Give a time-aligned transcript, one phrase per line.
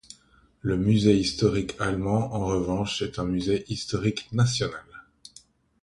[0.61, 4.81] Le musée historique allemand en revanche est un musée historique national.